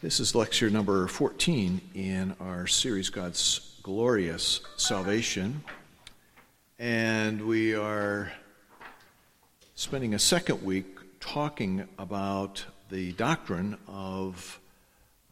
[0.00, 5.64] This is lecture number 14 in our series, God's Glorious Salvation.
[6.78, 8.32] And we are
[9.74, 10.86] spending a second week
[11.18, 14.60] talking about the doctrine of,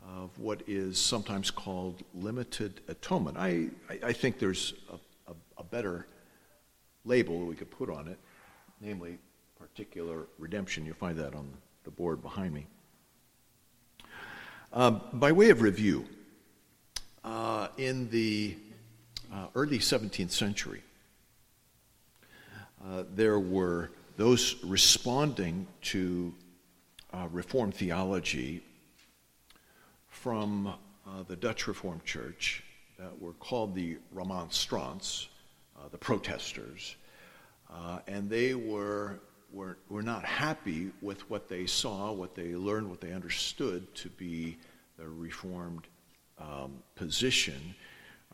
[0.05, 3.37] of what is sometimes called limited atonement.
[3.39, 6.09] I, I, I think there's a, a, a better
[7.05, 8.19] label we could put on it,
[8.80, 9.19] namely
[9.61, 10.85] particular redemption.
[10.85, 11.53] You'll find that on
[11.85, 12.67] the board behind me.
[14.73, 16.05] Uh, by way of review,
[17.25, 18.56] uh, in the
[19.33, 20.83] uh, early 17th century,
[22.84, 26.34] uh, there were those responding to
[27.12, 28.61] uh, Reformed theology
[30.09, 32.64] from uh, the Dutch Reformed Church
[32.98, 35.28] that were called the Remonstrants,
[35.92, 36.97] the protesters,
[38.09, 39.20] and they were
[39.52, 44.09] were, were not happy with what they saw, what they learned, what they understood to
[44.10, 44.56] be
[44.98, 45.86] the Reformed
[46.38, 47.75] um, position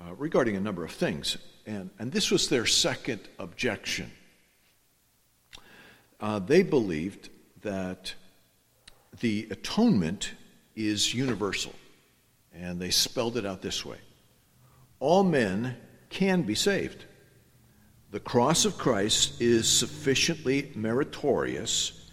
[0.00, 1.36] uh, regarding a number of things.
[1.66, 4.10] And, and this was their second objection.
[6.20, 7.28] Uh, they believed
[7.62, 8.14] that
[9.20, 10.32] the atonement
[10.74, 11.74] is universal.
[12.54, 13.98] And they spelled it out this way
[15.00, 15.76] All men
[16.10, 17.04] can be saved.
[18.12, 22.10] The cross of Christ is sufficiently meritorious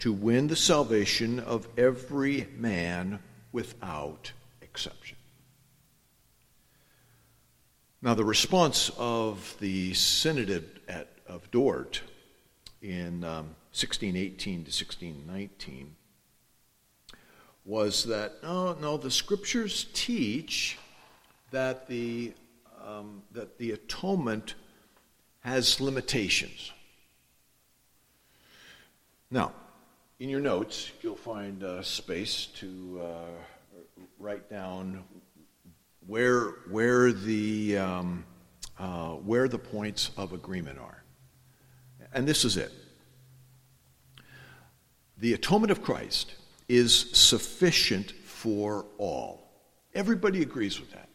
[0.00, 3.20] to win the salvation of every man
[3.52, 5.16] without exception.
[8.02, 12.00] Now, the response of the Synod at, of Dort
[12.82, 15.94] in um, 1618 to 1619
[17.64, 20.76] was that no, no, the scriptures teach
[21.52, 22.32] that the,
[22.84, 24.56] um, that the atonement
[25.46, 26.72] has limitations.
[29.30, 29.52] Now,
[30.18, 35.04] in your notes, you'll find a space to uh, write down
[36.04, 38.24] where, where, the, um,
[38.76, 41.04] uh, where the points of agreement are.
[42.12, 42.72] And this is it.
[45.18, 46.34] The atonement of Christ
[46.68, 49.48] is sufficient for all.
[49.94, 51.08] Everybody agrees with that.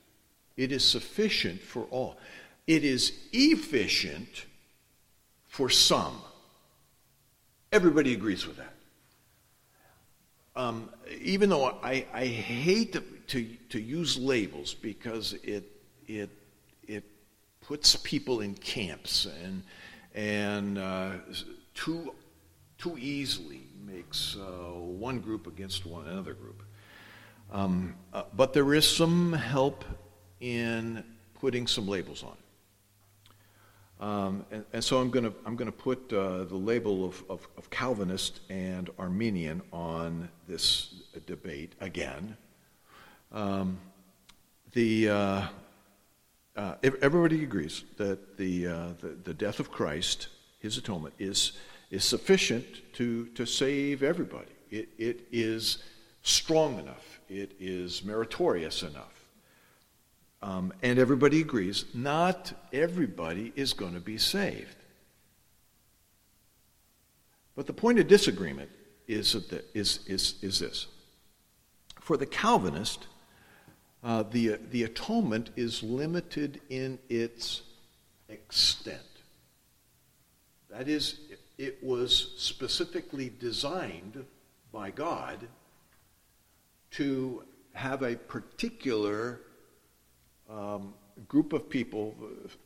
[0.55, 2.17] It is sufficient for all.
[2.71, 4.45] It is efficient
[5.49, 6.21] for some.
[7.69, 8.73] Everybody agrees with that.
[10.55, 10.89] Um,
[11.19, 15.65] even though I, I hate to, to, to, use labels because it,
[16.07, 16.29] it,
[16.87, 17.03] it
[17.59, 19.63] puts people in camps and,
[20.15, 21.11] and uh,
[21.73, 22.13] too,
[22.77, 24.45] too easily makes uh,
[24.77, 26.63] one group against one another group.
[27.51, 29.83] Um, uh, but there is some help
[30.39, 31.03] in
[31.33, 32.50] putting some labels on it.
[34.01, 37.23] Um, and, and, so I'm going to I'm going to put uh, the label of,
[37.29, 42.35] of, of, Calvinist and Arminian on this debate again.
[43.31, 43.77] Um,
[44.73, 45.47] the uh,
[46.55, 50.29] uh, everybody agrees that the, uh, the, the death of Christ,
[50.59, 51.53] His atonement, is
[51.91, 54.51] is sufficient to to save everybody.
[54.71, 55.77] It it is
[56.23, 57.19] strong enough.
[57.29, 59.20] It is meritorious enough.
[60.43, 64.75] Um, and everybody agrees not everybody is going to be saved.
[67.55, 68.71] But the point of disagreement
[69.07, 70.87] is, that is, is, is this.
[71.99, 73.07] For the Calvinist,
[74.03, 77.61] uh, the, the atonement is limited in its
[78.29, 78.99] extent.
[80.71, 81.19] That is,
[81.57, 84.25] it was specifically designed
[84.71, 85.47] by God
[86.91, 87.43] to
[87.73, 89.41] have a particular
[90.51, 90.93] um,
[91.27, 92.15] group of people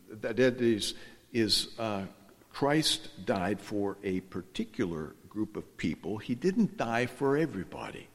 [0.10, 0.96] that is,
[1.34, 2.04] is uh,
[2.52, 6.18] Christ died for a particular group of people.
[6.18, 8.08] He didn't die for everybody.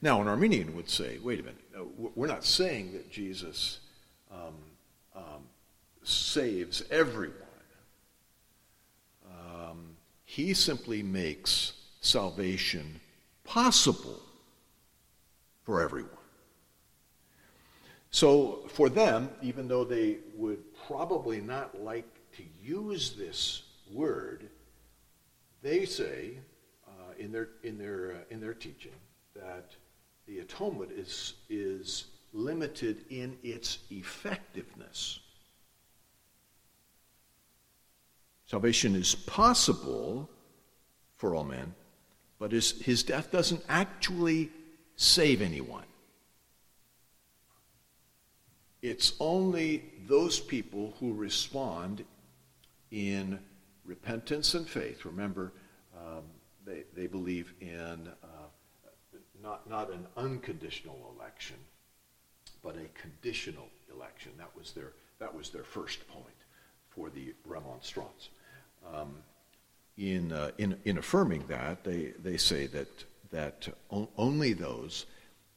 [0.00, 1.60] Now, an Arminian would say, wait a minute,
[2.14, 3.80] we're not saying that Jesus
[4.30, 4.54] um,
[5.16, 5.42] um,
[6.04, 7.34] saves everyone.
[9.26, 13.00] Um, he simply makes salvation
[13.42, 14.22] possible
[15.64, 16.17] for everyone.
[18.10, 23.62] So for them, even though they would probably not like to use this
[23.92, 24.48] word,
[25.62, 26.38] they say
[26.86, 28.92] uh, in their in their uh, in their teaching
[29.34, 29.74] that
[30.26, 35.20] the atonement is is limited in its effectiveness.
[38.46, 40.28] Salvation is possible
[41.16, 41.74] for all men,
[42.38, 44.50] but his, his death doesn't actually
[44.96, 45.84] save anyone.
[48.82, 52.04] It's only those people who respond
[52.90, 53.38] in
[53.84, 55.04] repentance and faith.
[55.04, 55.52] Remember,
[55.96, 56.22] um,
[56.64, 58.48] they, they believe in uh,
[59.42, 61.56] not, not an unconditional election,
[62.62, 64.32] but a conditional election.
[64.38, 66.26] That was their, that was their first point
[66.90, 68.28] for the remonstrance.
[68.94, 69.16] Um,
[69.96, 73.68] in, uh, in, in affirming that, they, they say that, that
[74.16, 75.06] only those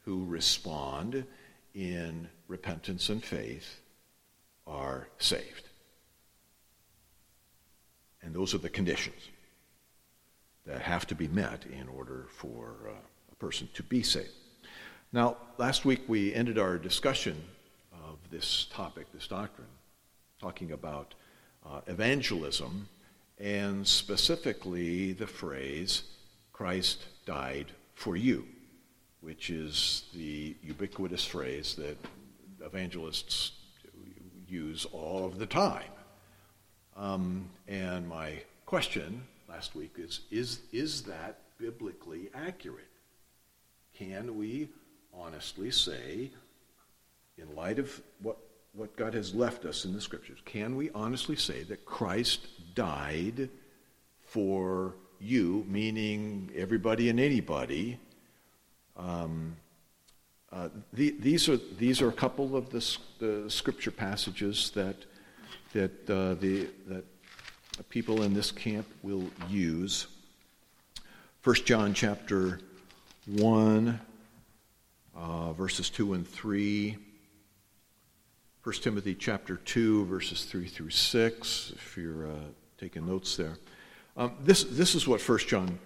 [0.06, 1.26] who respond
[1.74, 3.80] in repentance and faith
[4.68, 5.70] are saved.
[8.22, 9.30] And those are the conditions
[10.66, 12.92] that have to be met in order for uh,
[13.32, 14.30] a person to be saved.
[15.12, 17.44] Now, last week we ended our discussion
[17.92, 19.68] of this topic, this doctrine,
[20.40, 21.16] talking about
[21.66, 22.88] uh, evangelism
[23.40, 26.04] and specifically the phrase,
[26.54, 28.46] Christ died for you,
[29.22, 31.98] which is the ubiquitous phrase that
[32.66, 33.54] evangelists
[34.48, 35.92] use all of the time.
[36.98, 42.88] Um, and my question last week is, is is that biblically accurate?
[43.94, 44.70] Can we
[45.14, 46.32] honestly say,
[47.38, 48.38] in light of what,
[48.74, 53.50] what God has left us in the scriptures, can we honestly say that Christ died
[54.22, 58.00] for you, meaning everybody and anybody?
[58.98, 59.56] Um,
[60.52, 64.98] uh, the, these, are, these are a couple of the, the scripture passages that,
[65.74, 67.06] that, uh, the, that
[67.90, 70.08] people in this camp will use.
[71.44, 72.60] 1 John chapter
[73.28, 74.00] 1,
[75.16, 76.98] uh, verses 2 and 3.
[78.64, 82.36] 1 Timothy chapter 2, verses 3 through 6, if you're uh,
[82.78, 83.58] taking notes there.
[84.18, 85.80] Um, this, this is what 1 John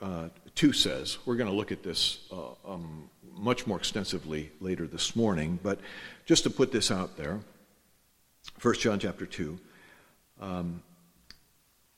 [0.00, 0.28] uh,
[0.58, 1.18] 2 says.
[1.24, 5.78] We're going to look at this uh, um, much more extensively later this morning, but
[6.26, 7.38] just to put this out there,
[8.60, 9.56] 1 John chapter 2,
[10.40, 10.82] um,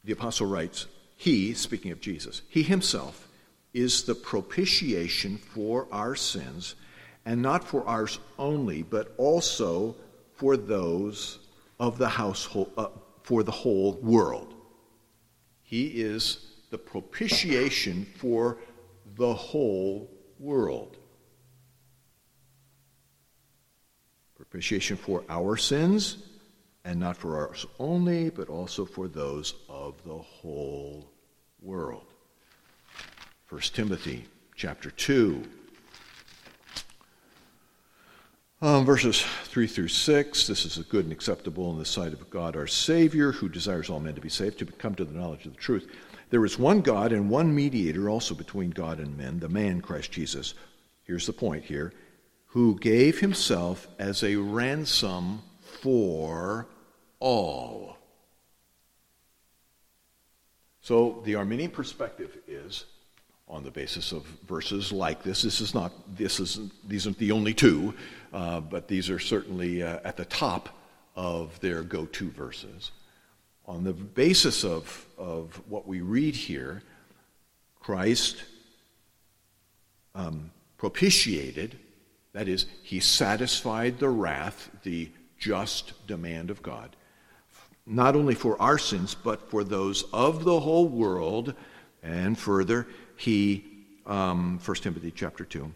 [0.04, 0.84] the apostle writes,
[1.16, 3.28] He, speaking of Jesus, He Himself
[3.72, 6.74] is the propitiation for our sins,
[7.24, 9.96] and not for ours only, but also
[10.34, 11.38] for those
[11.78, 12.88] of the household, uh,
[13.22, 14.52] for the whole world.
[15.62, 18.58] He is the propitiation for
[19.16, 20.96] the whole world.
[24.36, 26.18] Propitiation for our sins,
[26.84, 31.10] and not for ours only, but also for those of the whole
[31.60, 32.06] world.
[33.48, 35.42] 1 Timothy chapter 2.
[38.62, 42.28] Um, verses 3 through 6 this is a good and acceptable in the sight of
[42.28, 45.46] God our Savior, who desires all men to be saved, to come to the knowledge
[45.46, 45.90] of the truth.
[46.30, 50.12] There is one God and one mediator also between God and men, the man Christ
[50.12, 50.54] Jesus.
[51.02, 51.92] Here's the point here
[52.46, 56.66] who gave himself as a ransom for
[57.20, 57.96] all.
[60.80, 62.86] So the Arminian perspective is
[63.46, 65.42] on the basis of verses like this.
[65.42, 67.94] This is not this is these aren't the only two,
[68.32, 70.68] uh, but these are certainly uh, at the top
[71.14, 72.92] of their go-to verses.
[73.70, 76.82] On the basis of, of what we read here,
[77.78, 78.42] Christ
[80.12, 81.78] um, propitiated,
[82.32, 85.08] that is, he satisfied the wrath, the
[85.38, 86.96] just demand of God,
[87.86, 91.54] not only for our sins, but for those of the whole world.
[92.02, 93.64] And further, he,
[94.04, 95.72] um, 1 Timothy chapter 2,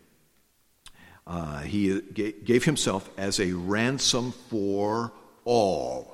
[1.28, 5.12] uh, he gave himself as a ransom for
[5.44, 6.13] all.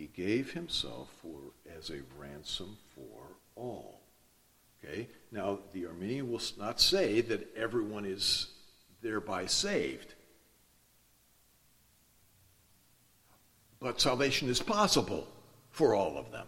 [0.00, 1.38] He gave himself for,
[1.78, 3.20] as a ransom for
[3.54, 4.00] all.
[4.82, 5.06] Okay?
[5.30, 8.46] Now, the Arminian will not say that everyone is
[9.02, 10.14] thereby saved.
[13.78, 15.28] But salvation is possible
[15.70, 16.46] for all of them.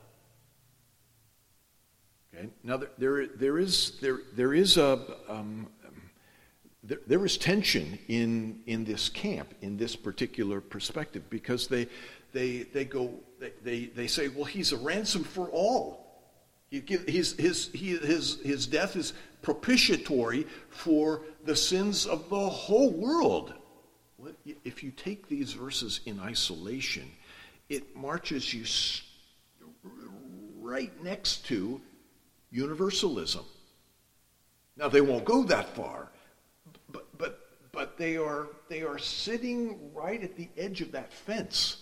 [2.35, 2.49] Okay?
[2.65, 5.67] Now, there, there, is, there, there, is a, um,
[6.83, 11.87] there, there is tension in, in this camp, in this particular perspective, because they,
[12.33, 13.13] they, they, go,
[13.63, 16.03] they, they, say, well, he's a ransom for all.
[16.71, 19.13] His, his, his, his death is
[19.43, 23.53] propitiatory for the sins of the whole world.
[24.65, 27.11] If you take these verses in isolation,
[27.69, 28.65] it marches you
[30.61, 31.81] right next to
[32.51, 33.45] universalism.
[34.77, 36.09] Now, they won't go that far,
[36.91, 37.41] but, but,
[37.73, 41.82] but they, are, they are sitting right at the edge of that fence.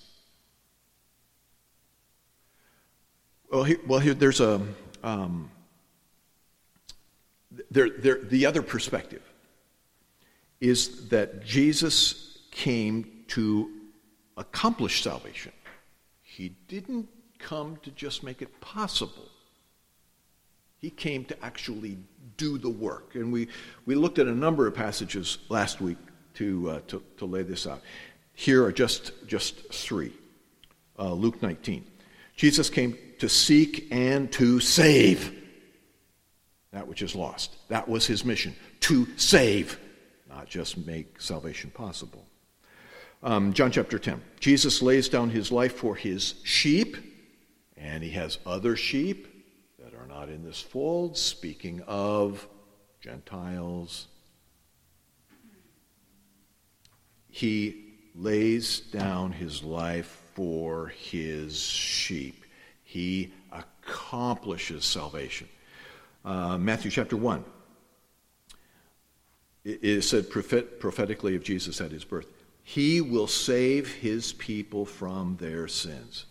[3.50, 4.61] Well, well, here there's a
[5.02, 5.50] um,
[7.71, 9.23] there, there, the other perspective
[10.61, 13.71] is that Jesus came to
[14.37, 15.52] accomplish salvation.
[16.23, 19.28] He didn't come to just make it possible.
[20.78, 21.99] He came to actually
[22.37, 23.14] do the work.
[23.14, 23.49] And we,
[23.87, 25.99] we looked at a number of passages last week
[26.35, 27.83] to, uh, to, to lay this out.
[28.35, 30.12] Here are just, just three.
[30.99, 31.85] Uh, Luke 19.
[32.37, 35.36] Jesus came to seek and to save
[36.72, 37.56] that which is lost.
[37.68, 39.78] That was his mission to save,
[40.28, 42.26] not just make salvation possible.
[43.22, 44.22] Um, John chapter 10.
[44.38, 46.96] Jesus lays down his life for his sheep,
[47.76, 49.26] and he has other sheep
[49.78, 52.46] that are not in this fold, speaking of
[53.00, 54.06] Gentiles.
[57.28, 62.39] He lays down his life for his sheep.
[62.90, 65.49] He accomplishes salvation.
[66.25, 67.44] Uh, Matthew chapter 1.
[69.62, 72.26] It is said prophet, prophetically of Jesus at his birth
[72.64, 76.26] He will save his people from their sins.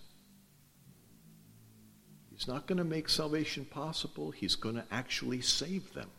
[2.29, 6.09] He's not going to make salvation possible, he's going to actually save them.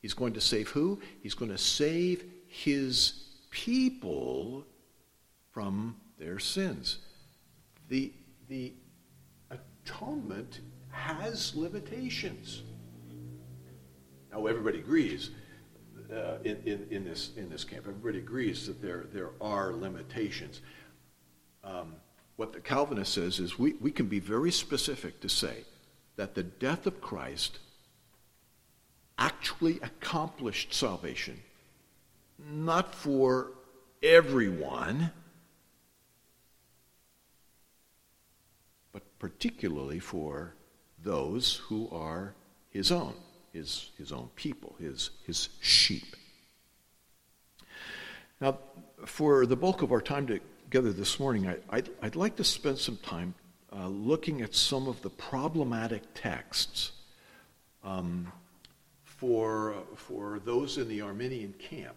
[0.00, 1.00] He's going to save who?
[1.22, 4.66] He's going to save his people
[5.52, 6.98] from their sins.
[7.88, 8.12] The,
[8.48, 8.72] the
[9.84, 10.60] atonement
[10.90, 12.62] has limitations.
[14.30, 15.30] Now, everybody agrees
[16.12, 20.60] uh, in, in, in, this, in this camp, everybody agrees that there, there are limitations.
[21.64, 21.94] Um,
[22.36, 25.64] what the Calvinist says is we, we can be very specific to say
[26.16, 27.58] that the death of Christ
[29.18, 31.40] actually accomplished salvation,
[32.38, 33.52] not for
[34.02, 35.12] everyone,
[38.92, 40.52] but particularly for
[41.04, 42.34] those who are
[42.70, 43.14] his own,
[43.52, 46.16] his, his own people, his, his sheep.
[48.40, 48.58] Now,
[49.06, 52.78] for the bulk of our time together this morning, I, I'd, I'd like to spend
[52.78, 53.32] some time
[53.72, 56.90] uh, looking at some of the problematic texts
[57.84, 58.26] um,
[59.04, 61.94] for, for those in the Arminian camp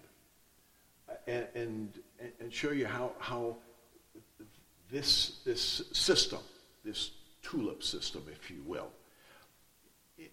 [1.25, 1.99] and, and,
[2.39, 3.55] and show you how, how
[4.91, 6.41] this, this system,
[6.83, 7.09] this
[7.45, 8.89] tulip system, if you will,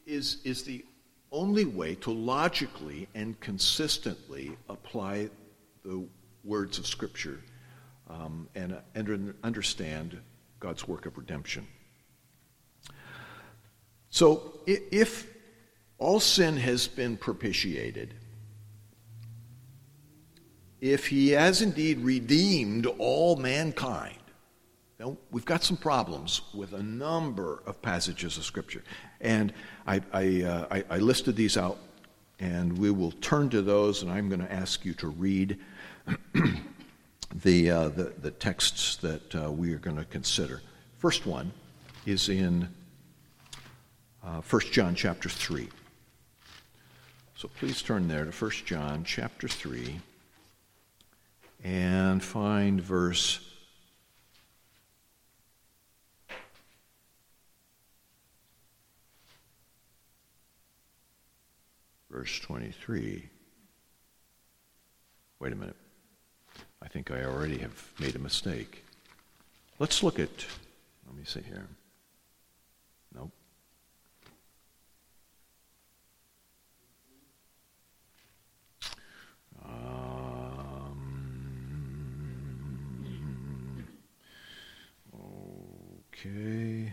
[0.06, 0.84] is, is the
[1.30, 5.28] only way to logically and consistently apply
[5.84, 6.06] the
[6.44, 7.40] words of Scripture
[8.08, 10.18] um, and, and understand
[10.58, 11.66] God's work of redemption.
[14.10, 15.26] So, if
[15.98, 18.14] all sin has been propitiated,
[20.80, 24.21] if he has indeed redeemed all mankind,
[25.02, 28.84] now, we've got some problems with a number of passages of Scripture.
[29.20, 29.52] And
[29.84, 31.78] I, I, uh, I, I listed these out,
[32.38, 35.58] and we will turn to those, and I'm going to ask you to read
[37.34, 40.62] the, uh, the, the, texts that uh, we are going to consider.
[40.98, 41.50] First one
[42.06, 42.68] is in
[44.24, 45.68] uh, 1 John chapter 3.
[47.34, 49.98] So please turn there to 1 John chapter 3
[51.64, 53.48] and find verse
[62.12, 63.28] verse 23.
[65.40, 65.76] Wait a minute.
[66.82, 68.84] I think I already have made a mistake.
[69.78, 70.28] Let's look at,
[71.06, 71.66] let me see here.
[73.14, 73.32] Nope.
[79.64, 80.98] Um,
[86.12, 86.92] okay.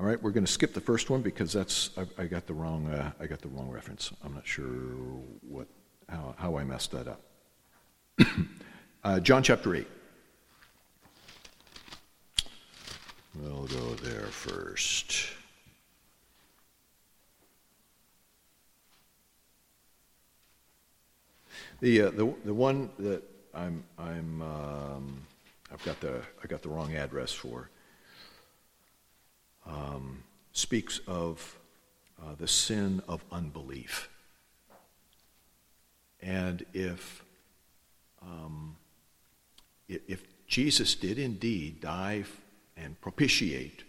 [0.00, 2.54] All right, we're going to skip the first one because that's I, I got the
[2.54, 4.10] wrong uh, I got the wrong reference.
[4.24, 4.64] I'm not sure
[5.46, 5.66] what
[6.08, 7.20] how, how I messed that up.
[9.04, 9.88] uh, John chapter eight.
[13.34, 15.26] We'll go there first.
[21.80, 23.22] The, uh, the, the one that
[23.54, 25.20] I'm, I'm, um,
[25.70, 27.68] I've got the, I got the wrong address for
[29.70, 31.58] um, speaks of
[32.20, 34.08] uh, the sin of unbelief.
[36.22, 37.24] And if,
[38.22, 38.76] um,
[39.88, 42.24] if Jesus did indeed die
[42.76, 43.84] and propitiate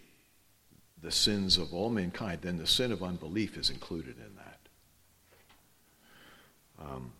[1.02, 4.58] the sins of all mankind, then the sin of unbelief is included in that.
[6.80, 7.12] Um,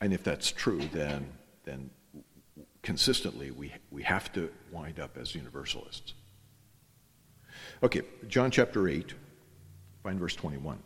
[0.00, 1.26] and if that's true, then,
[1.64, 1.90] then
[2.82, 6.14] consistently, we, we have to wind up as universalists.
[7.82, 9.14] Okay, John chapter 8,
[10.02, 10.78] find verse 21.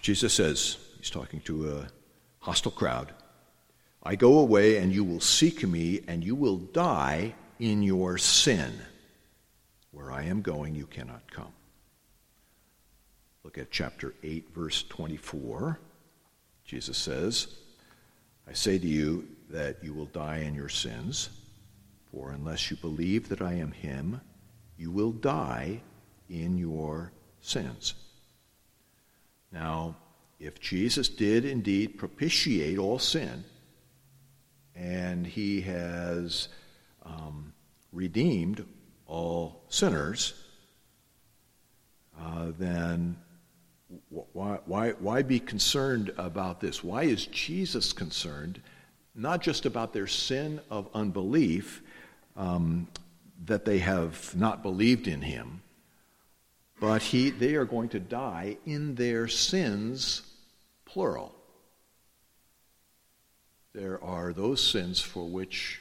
[0.00, 1.88] Jesus says, he's talking to a
[2.38, 3.12] hostile crowd,
[4.02, 8.72] I go away, and you will seek me, and you will die in your sin.
[9.90, 11.52] Where I am going, you cannot come.
[13.44, 15.78] Look at chapter 8, verse 24.
[16.64, 17.48] Jesus says,
[18.50, 21.30] I say to you that you will die in your sins,
[22.10, 24.20] for unless you believe that I am Him,
[24.76, 25.82] you will die
[26.28, 27.94] in your sins.
[29.52, 29.94] Now,
[30.40, 33.44] if Jesus did indeed propitiate all sin,
[34.74, 36.48] and he has
[37.04, 37.52] um,
[37.92, 38.64] redeemed
[39.06, 40.34] all sinners,
[42.18, 43.16] uh, then
[44.08, 46.84] why, why, why be concerned about this?
[46.84, 48.60] Why is Jesus concerned
[49.14, 51.82] not just about their sin of unbelief,
[52.36, 52.88] um,
[53.44, 55.62] that they have not believed in him,
[56.80, 60.22] but he, they are going to die in their sins,
[60.84, 61.34] plural.
[63.74, 65.80] There are those sins for which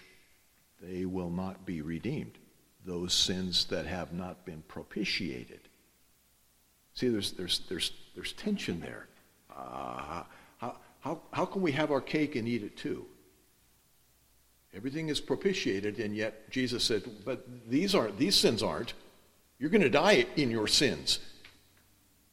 [0.81, 2.37] they will not be redeemed,
[2.85, 5.68] those sins that have not been propitiated.
[6.99, 9.07] See, there's, there's, there's, there's tension there.
[9.49, 10.23] Uh,
[10.57, 13.05] how, how, how can we have our cake and eat it too?
[14.73, 18.95] Everything is propitiated, and yet Jesus said, But these aren't, these sins aren't.
[19.59, 21.19] You're going to die in your sins.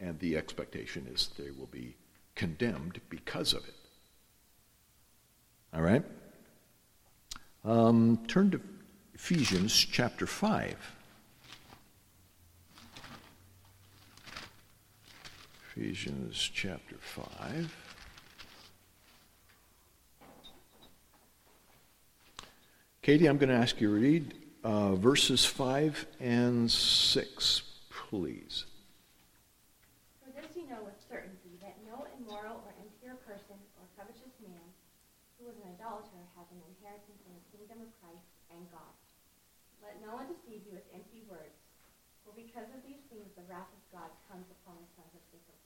[0.01, 1.95] And the expectation is they will be
[2.35, 3.75] condemned because of it.
[5.75, 6.03] All right?
[7.65, 8.61] Um, turn to
[9.15, 10.96] Ephesians chapter 5.
[15.77, 17.69] Ephesians chapter 5.
[23.03, 24.33] Katie, I'm going to ask you to read
[24.65, 28.65] uh, verses 5 and 6, please.
[30.25, 34.65] For this you know with certainty that no immoral or impure person or covetous man
[35.37, 38.97] who is an idolater has an inheritance in the kingdom of Christ and God.
[39.85, 41.61] Let no one deceive you with empty words,
[42.25, 45.66] for because of these things the wrath of God comes upon the sons of disobedience.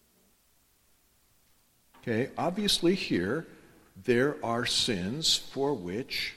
[2.03, 3.47] Okay, obviously here
[4.05, 6.35] there are sins for which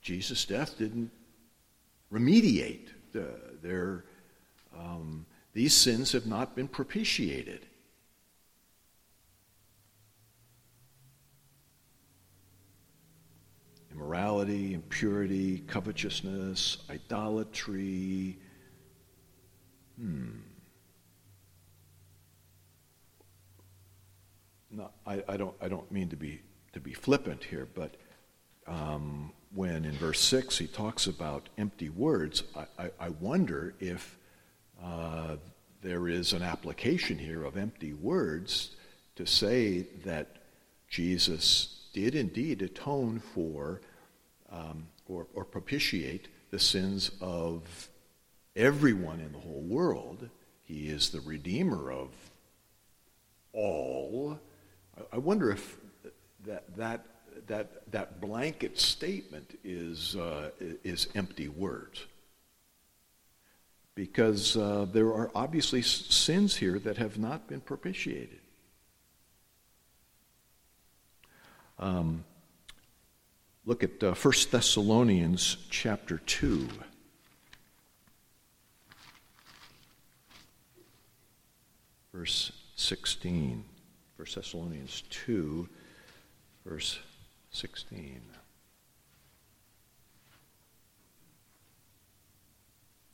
[0.00, 1.12] Jesus' death didn't
[2.12, 2.88] remediate.
[3.12, 3.28] The,
[3.62, 4.04] their,
[4.76, 7.66] um, these sins have not been propitiated.
[13.92, 18.36] Immorality, impurity, covetousness, idolatry.
[19.96, 20.30] Hmm.
[24.72, 26.40] No, I, I, don't, I don't mean to be,
[26.72, 27.94] to be flippant here, but
[28.66, 34.18] um, when in verse 6 he talks about empty words, I, I, I wonder if
[34.82, 35.36] uh,
[35.82, 38.70] there is an application here of empty words
[39.16, 40.36] to say that
[40.88, 43.82] Jesus did indeed atone for
[44.50, 47.90] um, or, or propitiate the sins of
[48.56, 50.28] everyone in the whole world.
[50.62, 52.08] He is the Redeemer of
[53.52, 54.38] all.
[54.96, 55.76] I, I wonder if
[56.44, 57.06] that, that
[57.46, 62.06] that, that blanket statement is, uh, is empty words.
[63.94, 68.40] Because uh, there are obviously sins here that have not been propitiated.
[71.78, 72.24] Um,
[73.66, 76.68] look at uh, 1 Thessalonians chapter 2.
[82.14, 83.64] Verse 16.
[84.16, 85.68] 1 Thessalonians 2,
[86.66, 86.98] verse
[87.50, 88.20] 16.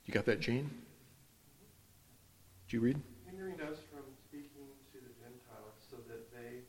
[0.05, 0.71] You got that, Gene?
[2.67, 3.01] Did you read?
[3.27, 6.61] Hindering us from speaking to the Gentiles so that they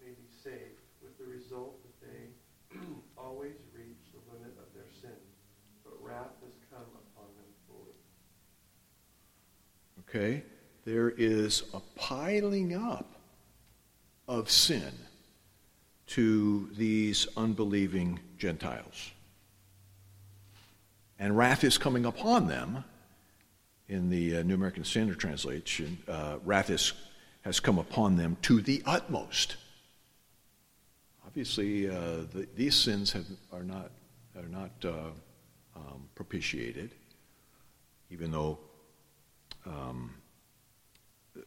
[0.00, 2.78] may be saved, with the result that they
[3.18, 5.18] always reach the limit of their sin.
[5.84, 7.96] But wrath has come upon them fully.
[10.08, 10.44] Okay?
[10.84, 13.15] There is a piling up
[14.28, 14.92] of sin
[16.08, 19.10] to these unbelieving Gentiles.
[21.18, 22.84] And wrath is coming upon them.
[23.88, 26.92] In the uh, New American Standard Translation, uh, wrath is,
[27.42, 29.54] has come upon them to the utmost.
[31.24, 33.92] Obviously, uh, the, these sins have, are not,
[34.36, 35.10] are not uh,
[35.76, 36.90] um, propitiated,
[38.10, 38.58] even though
[39.64, 40.12] um,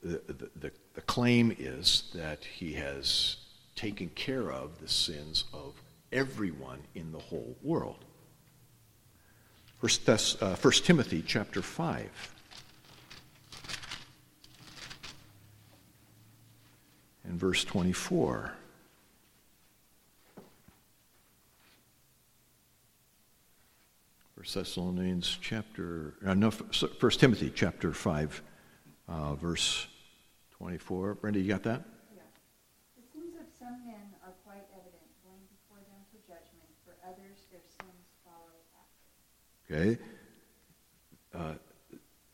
[0.02, 3.38] the, the, the claim is that he has
[3.74, 5.82] taken care of the sins of
[6.12, 8.04] everyone in the whole world.
[9.80, 12.36] First, Thess, uh, First Timothy chapter 5.
[17.24, 18.54] and verse 24.
[24.36, 28.42] First Thessalonians chapter, uh, no, First Timothy chapter 5,
[29.08, 29.88] uh, verse
[30.60, 31.15] 24.
[31.15, 31.86] Brenda, you got that?
[32.13, 32.22] Yeah.
[32.98, 36.67] The sins of some men are quite evident, going before them for judgment.
[36.86, 38.60] For others, their sins follow
[39.65, 39.74] after.
[39.74, 40.02] Okay.
[41.34, 41.54] Uh,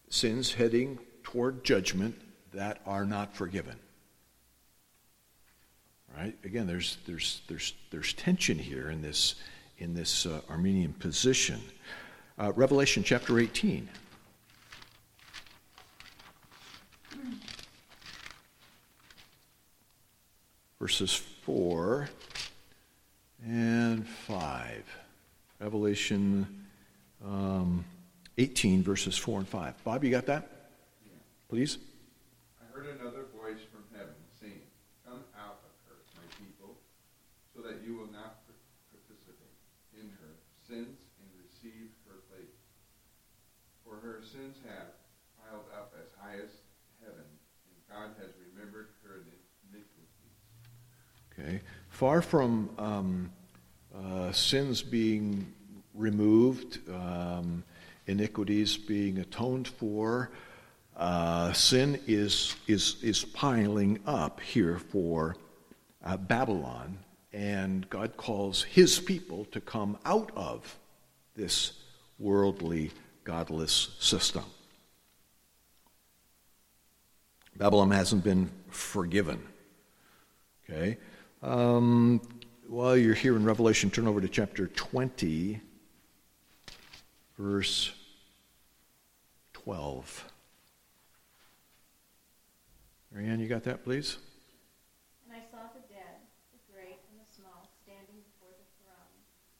[0.09, 2.19] sins heading toward judgment
[2.51, 3.75] that are not forgiven.
[6.17, 6.35] Right?
[6.43, 9.35] Again, there's, there's, there's, there's tension here in this,
[9.77, 11.61] in this uh, Arminian position.
[12.39, 13.87] Uh, Revelation chapter 18.
[20.79, 22.09] Verses 4
[23.45, 24.83] and 5.
[25.59, 26.67] Revelation
[27.23, 27.85] um,
[28.37, 29.83] 18, verses 4 and 5.
[29.85, 30.69] Bob, you got that?
[31.47, 31.77] Please.
[32.59, 34.59] I heard another voice from heaven saying,
[35.07, 36.75] Come out of her, my people,
[37.55, 38.43] so that you will not
[38.91, 39.55] participate
[39.95, 40.35] in her
[40.67, 42.51] sins and receive her plague.
[43.87, 44.91] For her sins have
[45.39, 46.51] piled up as high as
[46.99, 49.23] heaven, and God has remembered her
[49.71, 50.11] iniquities.
[51.45, 51.61] Okay.
[51.89, 53.31] Far from um,
[53.95, 55.45] uh, sins being
[55.93, 57.63] removed, um,
[58.07, 60.31] iniquities being atoned for,
[60.97, 65.35] uh, sin is, is, is piling up here for
[66.03, 66.97] uh, Babylon,
[67.31, 70.79] and God calls his people to come out of
[71.35, 71.73] this
[72.17, 72.91] worldly,
[73.23, 74.45] godless system.
[77.55, 79.43] Babylon hasn't been forgiven.
[80.67, 80.97] Okay?
[81.45, 82.25] Um,
[82.65, 85.61] while you're here in Revelation, turn over to chapter 20,
[87.37, 87.93] verse
[89.53, 90.25] 12.
[93.13, 94.17] Marianne, you got that, please?
[95.29, 96.17] And I saw the dead,
[96.49, 99.13] the great and the small, standing before the throne,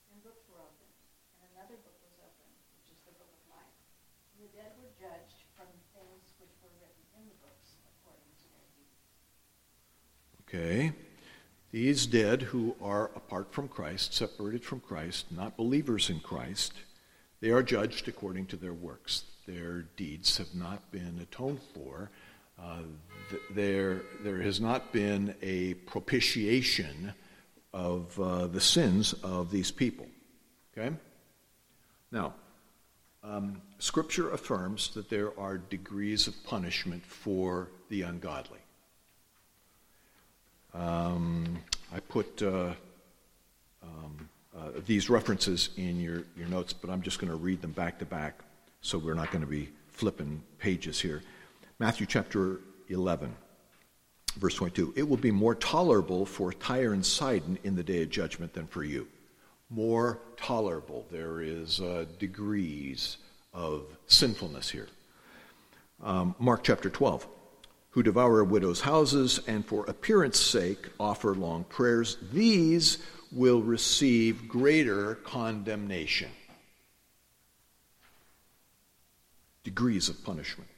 [0.09, 0.97] and books were opened.
[1.37, 3.77] And another book was opened, which is the book of life.
[4.33, 8.33] And the dead were judged from the things which were written in the books according
[8.41, 9.05] to their deeds.
[10.49, 11.04] Okay.
[11.75, 16.71] These dead who are apart from Christ, separated from Christ, not believers in Christ,
[17.41, 19.25] they are judged according to their works.
[19.45, 22.11] Their deeds have not been atoned for.
[22.57, 22.83] Uh,
[23.51, 27.13] there, there has not been a propitiation
[27.73, 30.07] of uh, the sins of these people.
[30.77, 30.95] Okay?
[32.09, 32.35] Now,
[33.21, 38.59] um, Scripture affirms that there are degrees of punishment for the ungodly.
[40.75, 41.34] Um,
[42.15, 42.71] put uh,
[43.83, 47.73] um, uh, these references in your, your notes, but I'm just going to read them
[47.73, 48.39] back to back,
[48.79, 51.23] so we're not going to be flipping pages here.
[51.77, 53.35] Matthew chapter 11,
[54.37, 54.93] verse 22.
[54.95, 58.67] It will be more tolerable for Tyre and Sidon in the day of judgment than
[58.67, 59.07] for you.
[59.69, 61.05] More tolerable.
[61.11, 63.17] There is uh, degrees
[63.53, 64.87] of sinfulness here.
[66.01, 67.27] Um, Mark chapter 12.
[67.95, 72.97] Who devour widows' houses and for appearance sake offer long prayers, these
[73.31, 76.29] will receive greater condemnation.
[79.63, 80.69] Degrees of punishment.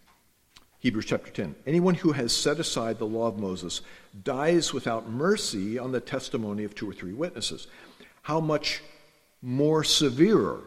[0.77, 1.55] Hebrews chapter 10.
[1.65, 3.81] Anyone who has set aside the law of Moses
[4.23, 7.65] dies without mercy on the testimony of two or three witnesses.
[8.21, 8.83] How much
[9.41, 10.59] more severe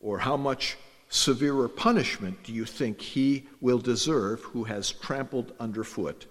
[0.00, 0.78] or how much
[1.10, 6.26] severer punishment do you think he will deserve who has trampled underfoot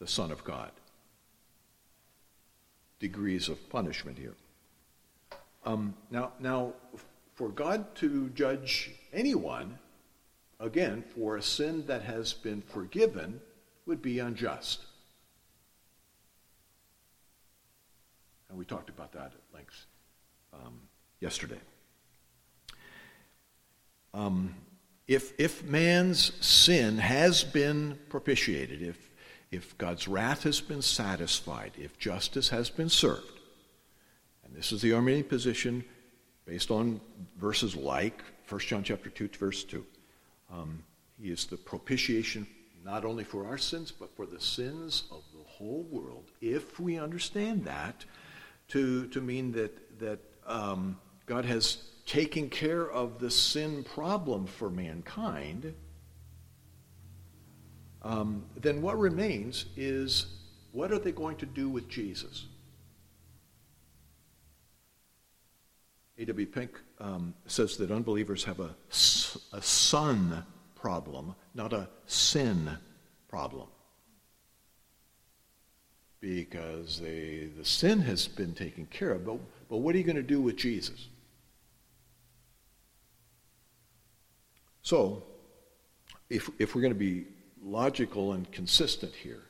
[0.00, 0.72] the Son of God?
[2.98, 4.34] Degrees of punishment here.
[5.64, 6.72] Um, now, now,
[7.34, 9.78] for God to judge anyone,
[10.58, 13.40] again, for a sin that has been forgiven
[13.84, 14.80] would be unjust.
[18.48, 19.84] And we talked about that at length
[20.54, 20.80] um,
[21.20, 21.60] yesterday.
[24.16, 24.54] Um,
[25.06, 29.10] if, if man's sin has been propitiated, if,
[29.50, 33.40] if God's wrath has been satisfied, if justice has been served,
[34.42, 35.84] and this is the Arminian position
[36.46, 36.98] based on
[37.38, 39.84] verses like 1 John chapter 2, verse 2,
[40.50, 40.82] um,
[41.20, 42.46] he is the propitiation
[42.86, 46.30] not only for our sins, but for the sins of the whole world.
[46.40, 48.06] If we understand that
[48.68, 54.70] to, to mean that, that um, God has taken care of the sin problem for
[54.70, 55.74] mankind,
[58.02, 60.26] um, then what remains is
[60.72, 62.46] what are they going to do with Jesus?
[66.18, 66.46] A.W.
[66.46, 68.74] Pink um, says that unbelievers have a,
[69.52, 72.70] a son problem, not a sin
[73.28, 73.66] problem.
[76.26, 79.24] because they, the sin has been taken care of.
[79.24, 79.38] But,
[79.68, 81.06] but what are you going to do with Jesus?
[84.86, 85.24] So,
[86.30, 87.24] if, if we're going to be
[87.60, 89.42] logical and consistent here,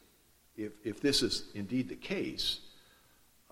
[0.57, 2.61] if, if this is indeed the case,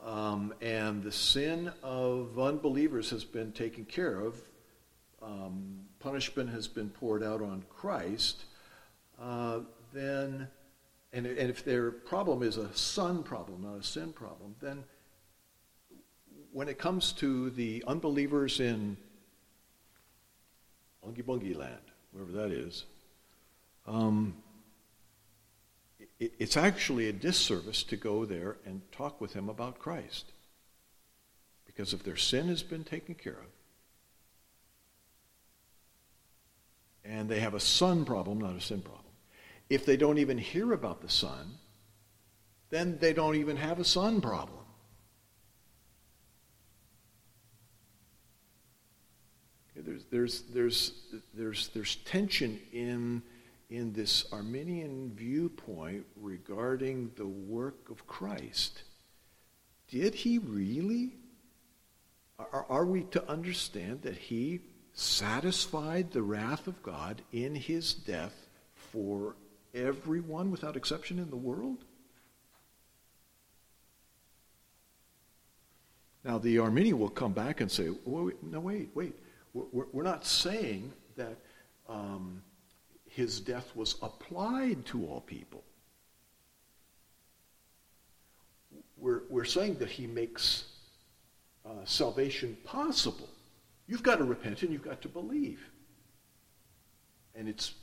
[0.03, 4.40] um, and the sin of unbelievers has been taken care of,
[5.23, 8.47] um, punishment has been poured out on Christ,
[9.20, 9.59] uh,
[9.92, 10.49] then,
[11.12, 14.85] and, and if their problem is a son problem, not a sin problem, then
[16.51, 18.97] when it comes to the unbelievers in
[21.06, 21.80] Ungi Bungie land,
[22.12, 22.84] wherever that is,
[23.86, 24.36] um,
[26.18, 30.32] it, it's actually a disservice to go there and talk with them about Christ.
[31.66, 33.50] Because if their sin has been taken care of,
[37.04, 39.00] and they have a son problem, not a sin problem,
[39.68, 41.58] if they don't even hear about the son,
[42.70, 44.63] then they don't even have a son problem.
[49.85, 50.92] There's, there's, there's,
[51.35, 53.23] there's, there's tension in
[53.70, 58.83] in this Arminian viewpoint regarding the work of Christ.
[59.88, 61.14] Did he really?
[62.38, 64.61] Are, are, we to understand that he
[64.92, 68.35] satisfied the wrath of God in his death
[68.75, 69.35] for
[69.75, 71.79] everyone without exception in the world?
[76.25, 79.14] Now, the Arminian will come back and say, wait, no, wait, wait.
[79.54, 81.38] We're, not saying that.
[81.88, 82.42] Um,
[83.14, 85.62] his death was applied to all people.
[88.96, 90.64] We're, we're saying that he makes
[91.64, 93.28] uh, salvation possible.
[93.86, 95.60] You've got to repent and you've got to believe.
[97.36, 97.74] And it's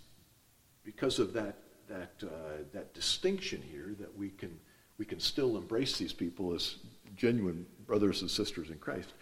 [0.83, 1.55] because of that,
[1.87, 4.59] that, uh, that distinction here that we can,
[4.97, 6.75] we can still embrace these people as
[7.15, 9.13] genuine brothers and sisters in Christ.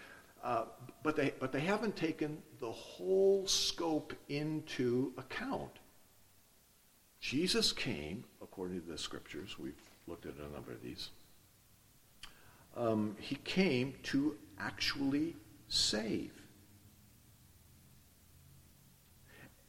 [0.44, 0.66] Uh,
[1.04, 5.72] but, they, but they haven't taken the whole scope into account.
[7.20, 11.10] Jesus came, according to the scriptures, we've looked at a number of these,
[12.78, 15.36] um, he came to actually
[15.68, 16.32] save.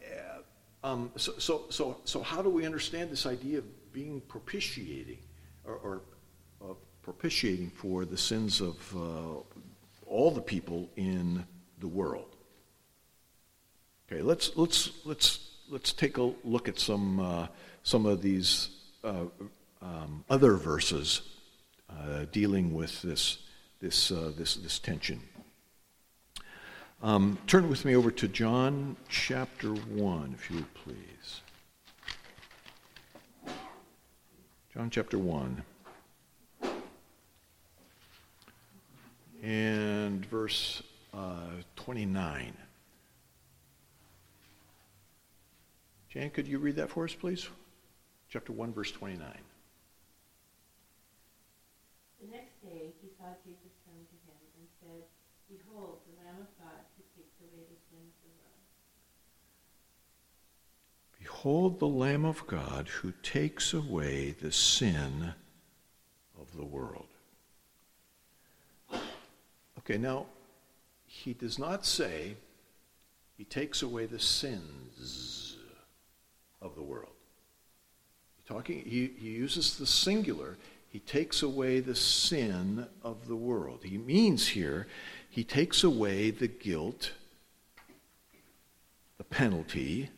[0.03, 5.19] Uh, um, so, so, so, so, how do we understand this idea of being propitiating
[5.65, 6.03] or, or
[6.63, 9.59] uh, propitiating for the sins of uh,
[10.11, 11.47] all the people in
[11.79, 12.37] the world?
[14.13, 17.47] Okay, let's, let's, let's let's take a look at some, uh,
[17.83, 18.71] some of these
[19.05, 19.25] uh,
[19.81, 21.23] um, other verses
[21.89, 23.39] uh, dealing with this,
[23.81, 25.21] this, uh, this, this tension.
[27.03, 31.41] Um, turn with me over to John chapter 1, if you would please.
[34.75, 35.63] John chapter 1.
[39.43, 40.83] And verse
[41.15, 42.57] uh, 29.
[46.11, 47.49] Jan, could you read that for us, please?
[48.29, 49.27] Chapter 1, verse 29.
[52.21, 55.03] The next day he saw Jesus coming to him and said,
[55.49, 58.61] Behold, the Lamb of God who takes away the sin of the world.
[61.19, 65.35] Behold the Lamb of God who takes away the sin
[66.39, 67.07] of the world.
[69.81, 70.27] Okay, now,
[71.07, 72.37] he does not say
[73.37, 75.57] he takes away the sins
[76.61, 77.13] of the world.
[78.47, 80.59] Talking, he, he uses the singular.
[80.91, 83.81] He takes away the sin of the world.
[83.83, 84.87] He means here,
[85.31, 87.13] he takes away the guilt,
[89.17, 90.11] the penalty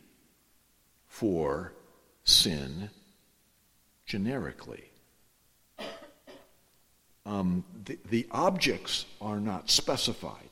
[1.07, 1.73] for
[2.23, 2.89] sin
[4.05, 4.92] generically.
[7.25, 10.49] Um, the, the objects are not specified.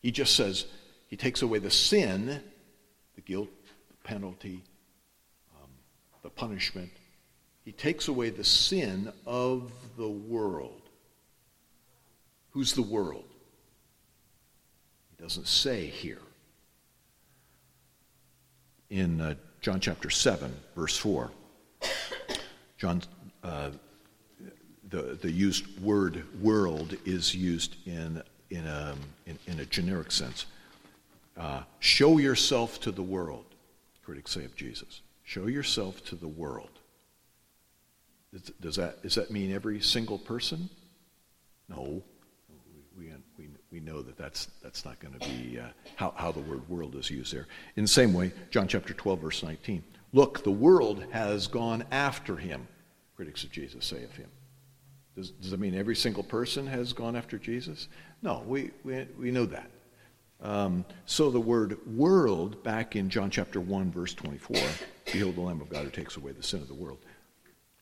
[0.00, 0.66] He just says
[1.08, 2.42] he takes away the sin,
[3.14, 3.50] the guilt,
[3.88, 4.62] the penalty,
[5.56, 5.70] um,
[6.22, 6.90] the punishment.
[7.64, 10.80] He takes away the sin of the world.
[12.52, 13.24] Who's the world?
[15.10, 16.22] He doesn't say here.
[18.88, 21.30] In uh, John chapter 7, verse 4,
[22.78, 23.02] John,
[23.42, 23.70] uh,
[24.90, 28.94] the, the used word world is used in, in, a,
[29.26, 30.46] in, in a generic sense.
[31.36, 33.44] Uh, show yourself to the world
[34.08, 35.02] critics say of Jesus.
[35.22, 36.70] Show yourself to the world.
[38.62, 40.70] Does that, does that mean every single person?
[41.68, 42.02] No.
[42.96, 46.40] We, we, we know that that's, that's not going to be uh, how, how the
[46.40, 47.48] word world is used there.
[47.76, 49.84] In the same way, John chapter 12, verse 19.
[50.14, 52.66] Look, the world has gone after him.
[53.14, 54.30] critics of Jesus say of him.
[55.18, 57.88] Does, does that mean every single person has gone after Jesus?
[58.22, 59.68] No, we, we, we know that.
[60.40, 64.56] Um, so the word world, back in John chapter 1, verse 24,
[65.12, 66.98] behold the Lamb of God who takes away the sin of the world.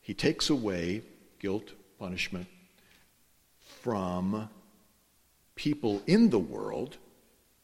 [0.01, 1.03] He takes away
[1.37, 2.47] guilt, punishment
[3.81, 4.49] from
[5.53, 6.97] people in the world,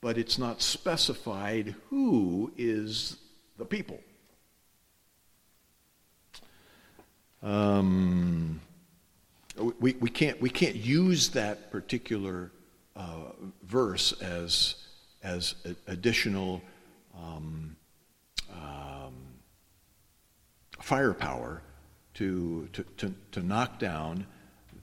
[0.02, 3.18] but it's not specified who is
[3.58, 4.00] the people.
[7.42, 8.62] Um,
[9.56, 12.52] we, we, can't, we can't use that particular
[12.96, 13.32] uh,
[13.64, 14.76] verse as,
[15.24, 15.56] as
[15.88, 16.62] additional
[17.18, 17.76] um,
[18.52, 19.14] um,
[20.80, 21.62] firepower
[22.16, 24.26] to, to, to, to knock down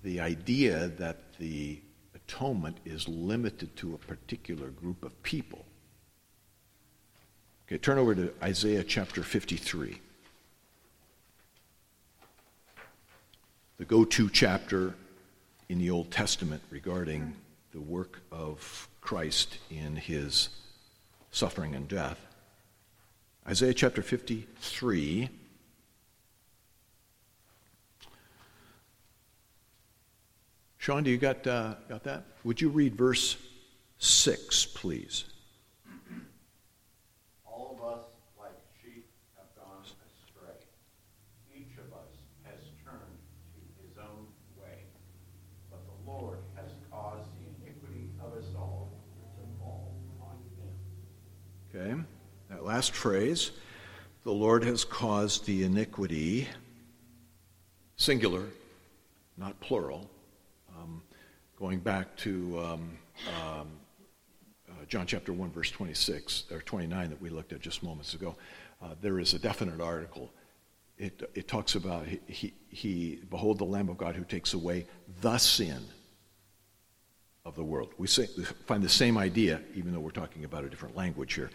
[0.02, 1.80] the idea that the
[2.14, 5.64] atonement is limited to a particular group of people.
[7.66, 10.00] Okay, turn over to Isaiah chapter 53.
[13.80, 14.94] The go to chapter
[15.70, 17.34] in the Old Testament regarding
[17.72, 20.50] the work of Christ in his
[21.30, 22.20] suffering and death.
[23.48, 25.30] Isaiah chapter 53.
[30.76, 32.24] Sean, do you got, uh, got that?
[32.44, 33.38] Would you read verse
[33.98, 35.24] 6, please?
[37.46, 38.04] All of us,
[38.38, 40.54] like sheep, have gone astray.
[41.54, 42.08] Each of us
[42.44, 42.98] has turned
[43.52, 44.26] to his own
[44.58, 44.88] way.
[45.70, 48.90] But the Lord has caused the iniquity of us all
[49.36, 51.98] to fall on him.
[51.98, 52.02] Okay,
[52.48, 53.50] that last phrase,
[54.22, 56.46] the Lord has caused the iniquity,
[57.96, 58.44] singular,
[59.36, 60.08] not plural,
[60.78, 61.02] um,
[61.58, 62.98] going back to um,
[63.42, 63.68] um,
[64.68, 68.36] uh, John chapter 1, verse 26 or 29 that we looked at just moments ago,
[68.80, 70.30] uh, there is a definite article.
[70.96, 74.86] It, it talks about, he, he, he, behold the Lamb of God who takes away
[75.22, 75.82] the sin
[77.44, 77.92] of the world.
[77.96, 81.50] We, find the same idea, even though we're talking about a different language here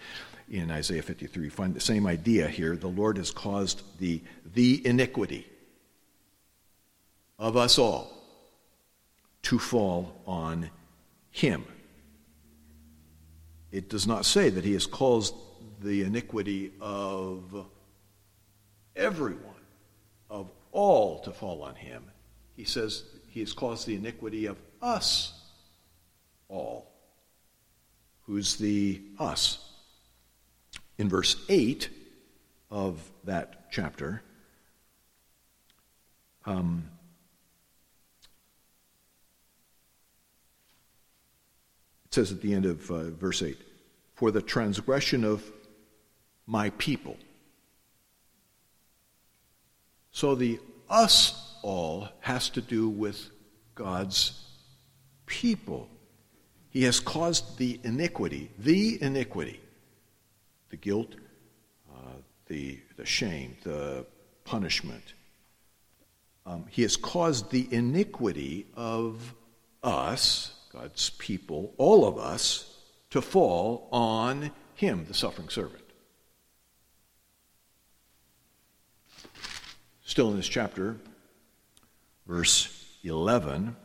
[0.49, 1.43] in Isaiah 53.
[1.43, 2.75] We find the same idea here.
[2.75, 4.21] The Lord has caused the,
[4.53, 5.47] the iniquity
[7.37, 8.11] of us all
[9.43, 10.69] to fall on
[11.29, 11.65] him.
[13.71, 15.35] It does not say that he has caused
[15.81, 17.67] the iniquity of
[18.95, 19.41] everyone,
[20.29, 22.05] of all to fall on him.
[22.55, 25.44] He says he has caused the iniquity of us
[26.49, 26.91] all.
[28.25, 29.59] Who's the us?
[30.97, 31.89] In verse 8
[32.71, 34.21] of that chapter,
[36.45, 36.89] um,
[42.05, 43.57] it says at the end of uh, verse 8,
[44.15, 45.43] for the transgression of
[46.47, 47.17] my people.
[50.11, 53.29] So the us all has to do with
[53.73, 54.45] God's
[55.25, 55.89] people.
[56.75, 59.61] He has caused the iniquity, the iniquity,
[60.71, 61.15] the guilt,
[61.89, 64.05] uh, the, the shame, the
[64.43, 65.13] punishment.
[66.45, 69.33] Um, he has caused the iniquity of
[69.83, 72.77] us God's people, all of us,
[73.11, 75.85] to fall on him, the suffering servant.
[80.03, 80.97] Still in this chapter,
[82.27, 83.77] verse 11.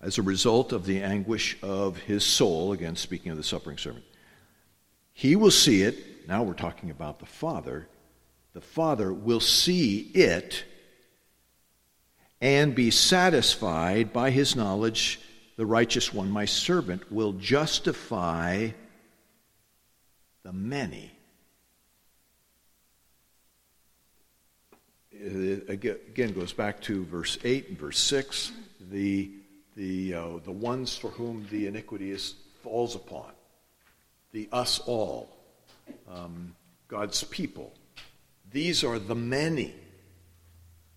[0.00, 4.04] As a result of the anguish of his soul, again speaking of the suffering servant,
[5.12, 6.26] he will see it.
[6.26, 7.86] Now we're talking about the Father.
[8.54, 10.64] The Father will see it
[12.40, 15.20] and be satisfied by his knowledge,
[15.56, 18.70] the righteous one, my servant, will justify
[20.42, 21.12] the many.
[25.12, 28.52] again goes back to verse 8 and verse 6
[28.90, 29.30] the,
[29.76, 33.32] the, uh, the ones for whom the iniquity is, falls upon
[34.32, 35.36] the us all
[36.08, 36.54] um,
[36.88, 37.72] god's people
[38.52, 39.74] these are the many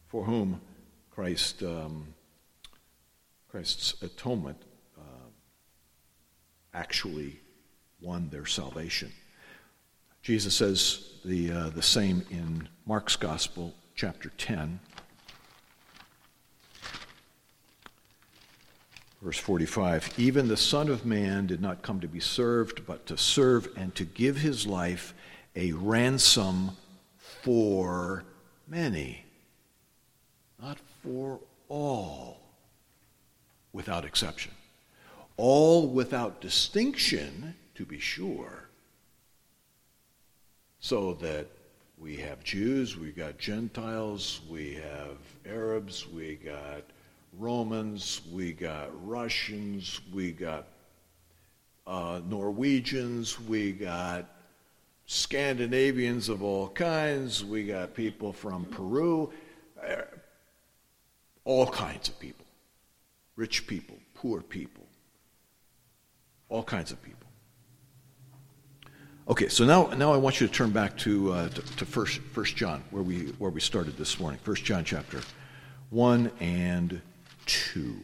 [0.07, 0.59] for whom
[1.09, 2.07] Christ, um,
[3.49, 4.61] Christ's atonement
[4.97, 5.29] uh,
[6.73, 7.39] actually
[8.01, 9.11] won their salvation.
[10.23, 14.79] Jesus says the, uh, the same in Mark's Gospel, chapter 10.
[19.23, 23.17] Verse 45 Even the Son of Man did not come to be served, but to
[23.17, 25.13] serve and to give his life
[25.55, 26.71] a ransom
[27.17, 28.25] for
[28.67, 29.23] many.
[30.61, 32.41] Not for all
[33.71, 34.51] without exception.
[35.37, 38.67] All without distinction, to be sure,
[40.79, 41.47] so that
[41.97, 46.83] we have Jews, we got Gentiles, we have Arabs, we got
[47.37, 50.67] Romans, we got Russians, we got
[51.87, 54.29] uh, Norwegians, we got
[55.05, 59.31] Scandinavians of all kinds, we got people from Peru,
[59.81, 60.03] uh,
[61.45, 62.45] all kinds of people
[63.35, 64.85] rich people, poor people,
[66.49, 67.19] all kinds of people.
[69.27, 72.19] Okay, so now, now I want you to turn back to, uh, to, to first,
[72.33, 74.39] first John, where we, where we started this morning.
[74.43, 75.21] First John chapter
[75.91, 77.01] 1 and
[77.45, 77.95] 2.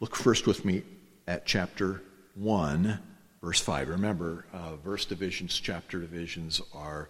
[0.00, 0.82] Look first with me
[1.26, 2.02] at chapter
[2.34, 2.98] 1,
[3.42, 3.88] verse 5.
[3.88, 7.08] Remember, uh, verse divisions, chapter divisions are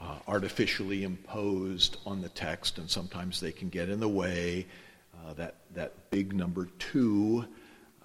[0.00, 4.66] uh, artificially imposed on the text, and sometimes they can get in the way.
[5.14, 7.46] Uh, that, that big number 2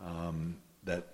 [0.05, 1.07] um, that,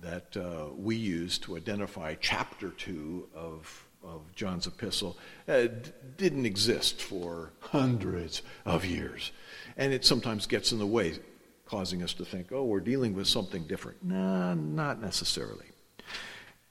[0.00, 5.16] that uh, we use to identify chapter 2 of, of John's epistle
[5.48, 5.68] uh,
[6.16, 9.32] didn't exist for hundreds of years.
[9.76, 11.18] And it sometimes gets in the way
[11.66, 14.02] causing us to think, oh, we're dealing with something different.
[14.02, 15.66] Nah, not necessarily.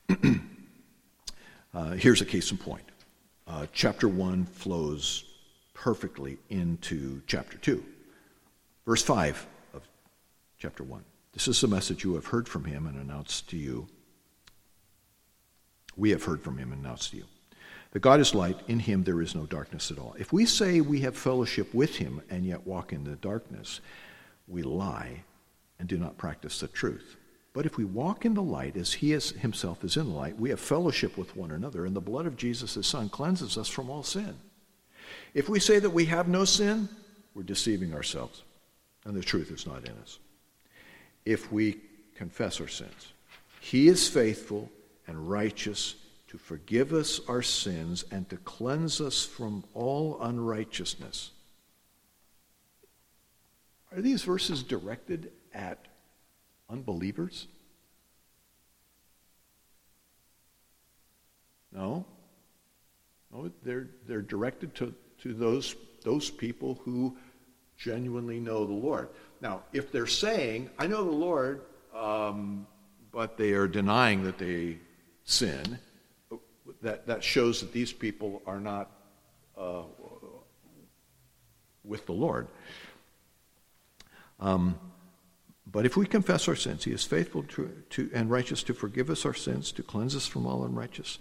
[1.74, 2.84] uh, here's a case in point.
[3.48, 5.24] Uh, chapter 1 flows
[5.74, 7.84] perfectly into chapter 2.
[8.86, 9.84] Verse 5 of
[10.58, 11.04] chapter 1.
[11.34, 13.88] This is the message you have heard from him and announced to you.
[15.98, 17.26] We have heard from him and announced to you.
[17.92, 20.16] That God is light, in him there is no darkness at all.
[20.20, 23.82] If we say we have fellowship with him and yet walk in the darkness,
[24.48, 25.24] we lie
[25.80, 27.16] and do not practice the truth.
[27.54, 30.40] But if we walk in the light as he is, himself is in the light,
[30.40, 33.68] we have fellowship with one another, and the blood of Jesus, his son, cleanses us
[33.68, 34.36] from all sin.
[35.34, 36.88] If we say that we have no sin,
[37.34, 38.44] we're deceiving ourselves,
[39.06, 40.20] and the truth is not in us.
[41.26, 41.80] If we
[42.14, 43.14] confess our sins,
[43.60, 44.70] he is faithful
[45.08, 45.96] and righteous
[46.28, 51.32] to forgive us our sins and to cleanse us from all unrighteousness.
[53.96, 55.88] Are these verses directed at
[56.70, 57.48] unbelievers?
[61.72, 62.06] No.
[63.32, 67.16] No, they're, they're directed to, to those, those people who
[67.78, 69.10] genuinely know the Lord.
[69.42, 71.62] Now, if they're saying, I know the Lord,
[71.96, 72.68] um,
[73.12, 74.80] but they are denying that they
[75.28, 75.78] sin,
[76.82, 78.90] that, that shows that these people are not
[79.58, 79.84] uh,
[81.84, 82.48] with the Lord.
[84.40, 84.80] Um,
[85.70, 89.10] but if we confess our sins, he is faithful to, to, and righteous to forgive
[89.10, 91.20] us our sins, to cleanse us from all unrighteous.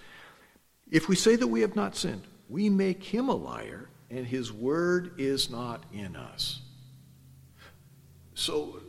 [0.89, 4.53] If we say that we have not sinned, we make him a liar, and his
[4.53, 6.61] word is not in us.
[8.35, 8.81] So,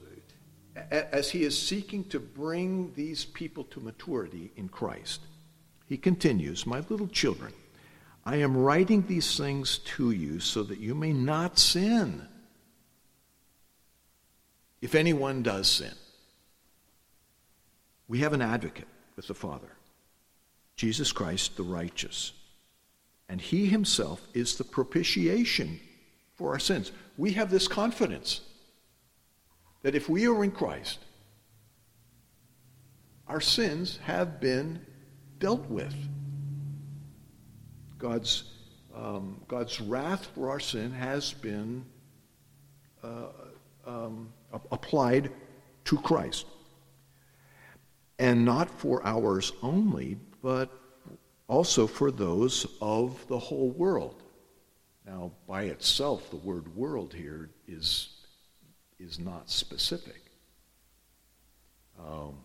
[0.91, 5.21] as he is seeking to bring these people to maturity in Christ,
[5.88, 7.53] he continues, My little children,
[8.25, 12.28] I am writing these things to you so that you may not sin
[14.82, 15.93] if anyone does sin.
[18.07, 19.71] We have an advocate with the Father,
[20.75, 22.34] Jesus Christ the righteous.
[23.30, 25.80] And he himself is the propitiation
[26.36, 26.91] for our sins.
[27.17, 28.41] We have this confidence
[29.88, 31.00] that if we are in Christ,
[33.26, 34.86] our sins have been
[35.40, 35.96] dealt with.
[37.98, 38.52] God's,
[38.94, 41.86] um, God's wrath for our sin has been
[43.02, 43.28] uh,
[43.86, 44.34] um,
[44.74, 45.32] applied
[45.86, 46.48] to Christ.
[48.20, 50.70] And not for ours only, but
[51.48, 54.22] also for those of the whole world.
[55.06, 58.16] Now, by itself, the word world here is,
[59.00, 60.22] is not specific.
[62.00, 62.38] Um,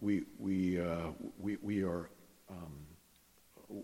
[0.00, 1.08] we, we, uh,
[1.38, 2.10] we, we, are,
[2.50, 2.86] um,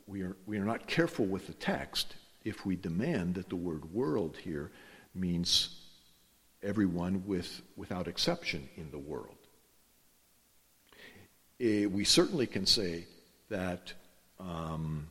[0.06, 2.14] we, are, we are not careful with the text
[2.44, 4.70] if we demand that the word world here
[5.14, 5.84] means
[6.62, 9.36] everyone with, without exception in the world.
[11.60, 13.04] Eh, we certainly can say
[13.48, 13.92] that
[14.38, 15.08] um,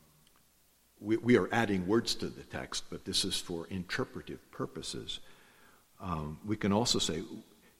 [0.99, 5.19] we, we, are adding words to the text, but this is for interpretive purposes.
[5.99, 7.23] Um, we can also say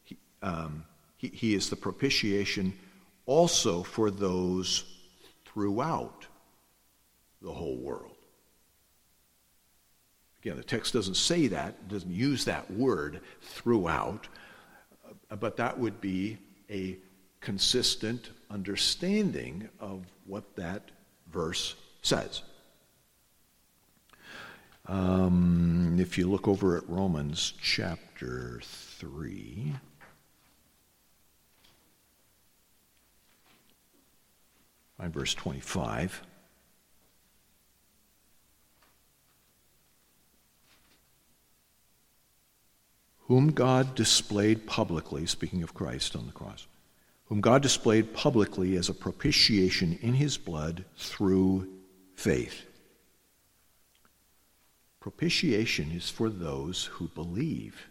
[0.03, 0.86] he, um,
[1.18, 2.74] he, he is the propitiation
[3.26, 4.86] also for those
[5.45, 6.26] throughout
[7.41, 8.15] the whole world.
[10.41, 14.28] Again, the text doesn't say that, doesn't use that word throughout,
[15.30, 16.38] uh, but that would be
[16.70, 16.97] a
[17.41, 20.91] consistent understanding of what that
[21.32, 22.43] verse says.
[24.88, 29.74] Um, if you look over at Romans chapter 3,
[34.98, 36.22] find verse 25.
[43.28, 46.66] Whom God displayed publicly, speaking of Christ on the cross,
[47.26, 51.68] whom God displayed publicly as a propitiation in his blood through
[52.16, 52.66] faith.
[55.08, 57.88] Propitiation is for those who believe,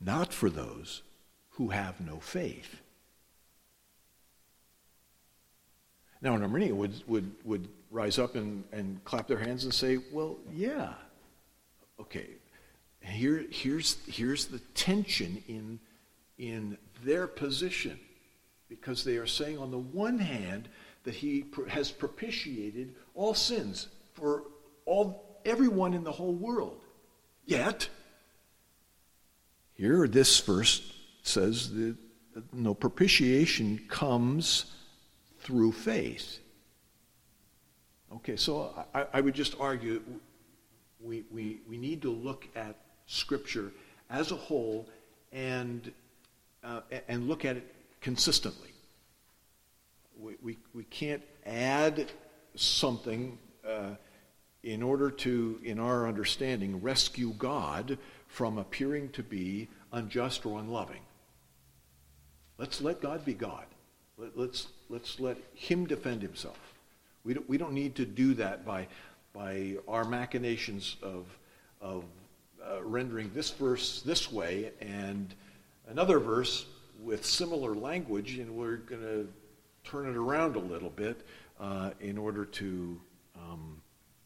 [0.00, 1.02] not for those
[1.50, 2.80] who have no faith.
[6.20, 9.98] Now, an Arminian would, would, would rise up and, and clap their hands and say,
[10.10, 10.94] well, yeah.
[12.00, 12.30] Okay,
[12.98, 15.78] here, here's, here's the tension in,
[16.36, 17.96] in their position.
[18.68, 20.68] Because they are saying, on the one hand,
[21.04, 24.42] that he has propitiated all sins for
[24.86, 26.80] all, everyone in the whole world.
[27.44, 27.88] Yet,
[29.74, 31.96] here this verse says that
[32.52, 34.66] no propitiation comes
[35.40, 36.38] through faith.
[38.16, 40.02] Okay, so I, I would just argue
[41.00, 42.76] we, we, we need to look at
[43.06, 43.72] Scripture
[44.08, 44.88] as a whole
[45.32, 45.92] and,
[46.62, 48.70] uh, and look at it consistently.
[50.18, 52.10] We, we, we can't add
[52.54, 53.96] something uh,
[54.64, 61.02] in order to, in our understanding, rescue God from appearing to be unjust or unloving.
[62.56, 63.66] Let's let God be God.
[64.16, 66.58] Let, let's, let's let Him defend Himself.
[67.24, 68.86] We don't, we don't need to do that by,
[69.34, 71.26] by our machinations of,
[71.80, 72.04] of
[72.64, 75.34] uh, rendering this verse this way and
[75.88, 76.64] another verse
[77.02, 79.28] with similar language, and we're going to
[79.84, 81.26] turn it around a little bit
[81.60, 82.98] uh, in order to
[83.36, 83.82] um,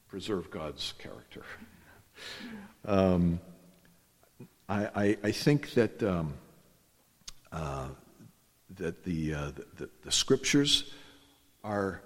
[0.09, 1.43] preserve God's character.
[2.85, 3.41] um,
[4.69, 6.35] I, I, I, think that um,
[7.53, 7.89] uh,
[8.77, 10.93] that the, uh, the, the, scriptures
[11.65, 12.03] are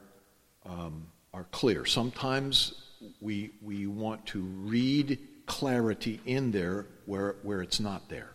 [0.66, 1.84] um, are clear.
[1.84, 2.74] Sometimes
[3.20, 8.32] we we want to read clarity in there where, where it's not there.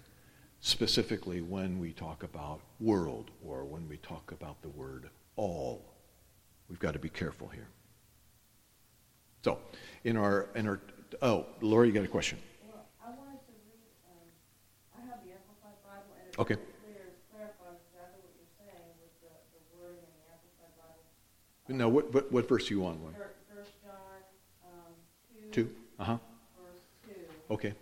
[0.59, 5.85] Specifically, when we talk about world or when we talk about the word all.
[6.67, 7.67] We've got to be careful here.
[9.43, 9.59] So,
[10.03, 10.79] in our, in our
[11.21, 12.37] oh, Laura, you got a question?
[12.65, 14.27] Well, I wanted to read, um,
[14.97, 16.57] I have the Amplified Bible, and it okay.
[16.81, 21.05] clear, clarifies exactly what you're saying with the, the wording in the Amplified Bible.
[21.69, 22.97] Now, what, what, what verse are you on?
[23.13, 24.21] First John
[24.65, 24.93] um,
[25.53, 25.69] 2.
[25.69, 25.69] 2?
[26.01, 26.17] Uh huh.
[27.05, 27.13] 2.
[27.53, 27.73] Okay.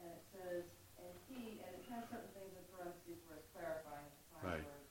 [0.00, 0.64] And it says,
[0.96, 4.08] and he, and it has certain things in parentheses where it's clarifying
[4.40, 4.64] the right.
[4.64, 4.84] word.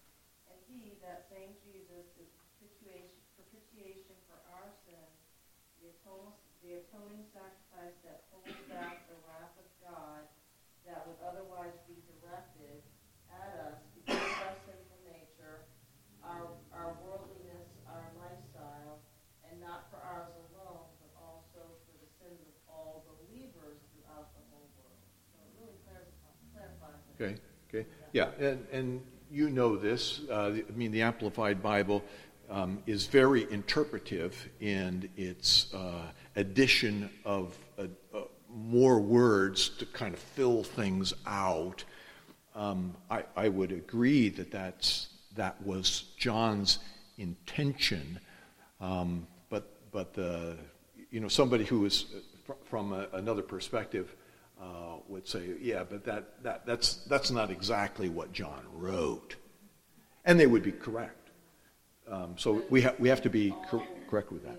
[0.48, 2.30] And he, that same Jesus, is
[2.62, 5.21] propitiation, propitiation for our sins,
[5.82, 10.24] the atoning, the atoning sacrifice that holds back the wrath of God
[10.86, 12.86] that would otherwise be directed
[13.30, 15.66] at us because of our sinful nature,
[16.22, 19.02] our, our worldliness, our lifestyle,
[19.50, 24.44] and not for ours alone, but also for the sins of all believers throughout the
[24.54, 25.02] whole world.
[25.34, 26.22] So it really clarifies.
[27.18, 27.36] Okay,
[27.70, 27.86] okay.
[28.14, 30.22] Yeah, and, and you know this.
[30.30, 32.04] Uh, I mean, the Amplified Bible
[32.52, 36.04] um, is very interpretive in its uh,
[36.36, 37.84] addition of uh,
[38.14, 38.24] uh,
[38.54, 41.84] more words to kind of fill things out.
[42.54, 46.80] Um, I, I, would agree that that's, that was John's
[47.18, 48.20] intention,
[48.82, 50.58] um, but, but the,
[51.10, 52.08] you know, somebody who is
[52.50, 54.14] uh, from a, another perspective
[55.08, 59.36] would say, yeah, but that, that, that's, that's not exactly what John wrote.
[60.24, 61.21] And they would be correct.
[62.12, 64.58] Um, so we, ha- we have to be cor- correct with that.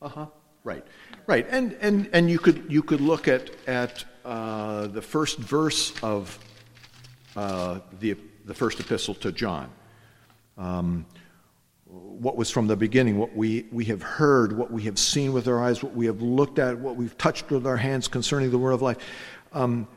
[0.00, 0.26] Uh huh.
[0.62, 0.86] Right.
[1.26, 1.46] Right.
[1.50, 6.38] And, and, and you, could, you could look at, at uh, the first verse of
[7.36, 9.70] uh, the, the first epistle to John.
[10.56, 11.06] Um,
[11.86, 15.48] what was from the beginning, what we, we have heard, what we have seen with
[15.48, 18.58] our eyes, what we have looked at, what we've touched with our hands concerning the
[18.58, 18.98] word of life.
[19.52, 19.88] Um,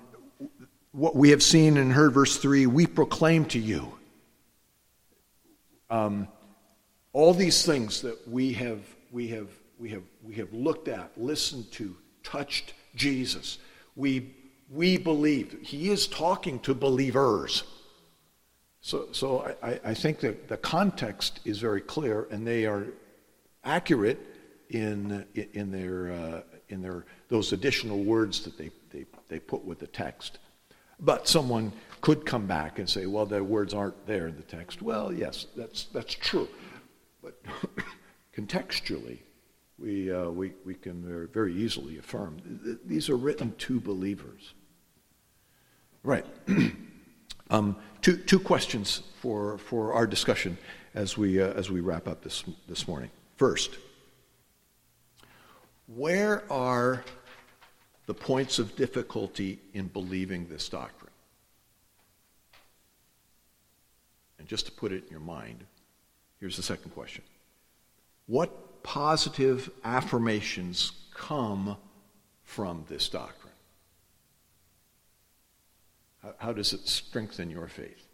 [0.91, 3.93] what we have seen and heard, verse 3, we proclaim to you.
[5.93, 6.27] Um,
[7.13, 8.79] all these things that we have,
[9.11, 13.59] we, have, we, have, we have looked at, listened to, touched Jesus,
[13.95, 14.33] we,
[14.71, 15.55] we believe.
[15.61, 17.61] He is talking to believers.
[18.81, 22.87] So, so I, I think that the context is very clear, and they are
[23.63, 24.19] accurate
[24.71, 25.23] in,
[25.53, 29.85] in, their, uh, in their, those additional words that they, they, they put with the
[29.85, 30.39] text.
[30.99, 31.71] But someone
[32.03, 34.81] could come back and say, well, the words aren't there in the text.
[34.81, 36.49] Well, yes, that's, that's true.
[37.23, 37.41] But
[38.35, 39.19] contextually,
[39.79, 44.53] we, uh, we, we can very, easily affirm these are written to believers.
[46.03, 46.25] Right.
[47.49, 50.57] Um, two, two questions for, for our discussion
[50.95, 53.11] as we, uh, as we wrap up this, this morning.
[53.35, 53.77] First,
[55.85, 57.03] where are
[58.07, 61.02] the points of difficulty in believing this doctrine?
[64.43, 65.63] And just to put it in your mind,
[66.41, 67.23] here's the second question
[68.25, 71.77] What positive affirmations come
[72.43, 73.53] from this doctrine?
[76.21, 78.05] How, how does it strengthen your faith?